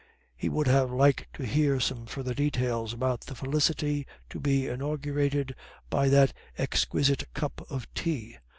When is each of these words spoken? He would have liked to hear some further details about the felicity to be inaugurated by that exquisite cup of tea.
He 0.35 0.49
would 0.49 0.65
have 0.65 0.89
liked 0.91 1.27
to 1.35 1.45
hear 1.45 1.79
some 1.79 2.07
further 2.07 2.33
details 2.33 2.91
about 2.91 3.21
the 3.21 3.35
felicity 3.35 4.07
to 4.31 4.39
be 4.39 4.65
inaugurated 4.65 5.53
by 5.91 6.09
that 6.09 6.33
exquisite 6.57 7.31
cup 7.35 7.63
of 7.69 7.85
tea. 7.93 8.37